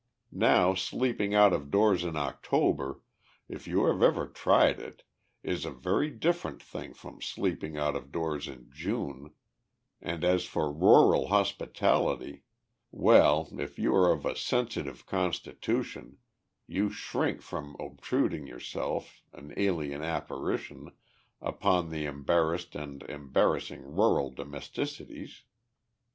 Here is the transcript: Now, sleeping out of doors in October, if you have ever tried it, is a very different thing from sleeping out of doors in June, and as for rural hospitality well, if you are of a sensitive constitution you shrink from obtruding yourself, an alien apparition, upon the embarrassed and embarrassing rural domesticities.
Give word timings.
Now, 0.31 0.73
sleeping 0.73 1.35
out 1.35 1.53
of 1.53 1.69
doors 1.69 2.03
in 2.03 2.15
October, 2.15 3.01
if 3.47 3.67
you 3.67 3.85
have 3.85 4.01
ever 4.01 4.25
tried 4.25 4.79
it, 4.79 5.03
is 5.43 5.63
a 5.63 5.69
very 5.69 6.09
different 6.09 6.59
thing 6.59 6.95
from 6.95 7.21
sleeping 7.21 7.77
out 7.77 7.95
of 7.95 8.11
doors 8.11 8.47
in 8.47 8.71
June, 8.71 9.31
and 10.01 10.23
as 10.23 10.43
for 10.45 10.73
rural 10.73 11.27
hospitality 11.27 12.45
well, 12.89 13.47
if 13.59 13.77
you 13.77 13.93
are 13.93 14.11
of 14.11 14.25
a 14.25 14.35
sensitive 14.35 15.05
constitution 15.05 16.17
you 16.65 16.89
shrink 16.89 17.43
from 17.43 17.75
obtruding 17.79 18.47
yourself, 18.47 19.21
an 19.33 19.53
alien 19.55 20.01
apparition, 20.01 20.91
upon 21.41 21.91
the 21.91 22.05
embarrassed 22.05 22.73
and 22.75 23.03
embarrassing 23.03 23.83
rural 23.83 24.31
domesticities. 24.31 25.43